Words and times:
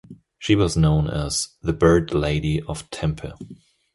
She 0.39 0.55
was 0.55 0.75
known 0.75 1.07
as 1.11 1.49
"the 1.61 1.73
Bird 1.73 2.11
Lady 2.11 2.59
of 2.63 2.89
Tempe". 2.89 3.33